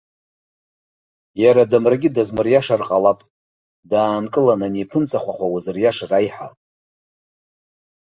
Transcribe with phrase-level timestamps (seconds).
[1.43, 3.19] Иара адамрагьы дазмыриашар ҟалап,
[3.89, 6.49] даанкылан ани иԥынҵа хәахәа узыриашар аиҳа.